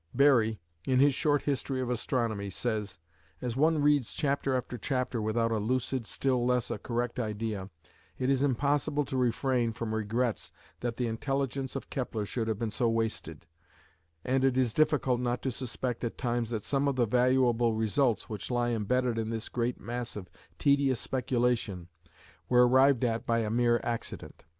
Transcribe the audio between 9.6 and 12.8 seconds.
from regrets that the intelligence of Kepler should have been